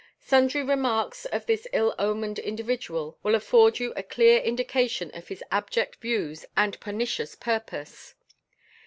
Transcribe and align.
"Sundry 0.19 0.63
remarks 0.63 1.25
of 1.25 1.45
this 1.45 1.67
ill 1.73 1.93
omened 1.99 2.39
individual 2.39 3.19
will 3.21 3.35
afford 3.35 3.77
you 3.77 3.93
a 3.95 4.01
clear 4.01 4.39
indication 4.39 5.11
of 5.13 5.27
his 5.27 5.43
abject 5.51 5.97
views 5.97 6.43
and 6.57 6.79
pernicious 6.79 7.35
purpose. 7.35 8.15